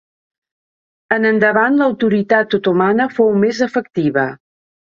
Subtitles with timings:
[1.17, 4.29] En endavant l'autoritat otomana fou més efectiva.